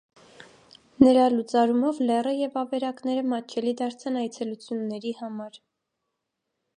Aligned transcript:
Նրա 1.07 1.25
լուծարումով 1.33 1.99
լեռը 2.11 2.33
և 2.37 2.57
ավերակները 2.63 3.25
մատչելի 3.35 3.73
դարձան 3.83 4.17
այցելությունների 4.23 5.13
համար։ 5.23 5.61